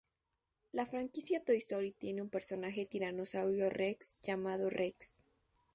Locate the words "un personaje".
2.23-2.87